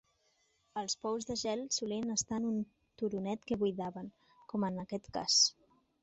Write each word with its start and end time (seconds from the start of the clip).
Els 0.81 0.93
pous 1.01 1.27
de 1.31 1.35
gel 1.41 1.59
solien 1.75 2.13
estar 2.13 2.39
en 2.41 2.47
un 2.51 2.57
turonet 3.01 3.45
que 3.51 3.57
buidaven, 3.65 4.09
com 4.55 4.65
en 4.71 4.81
aquest 4.85 5.11
cas. 5.19 5.37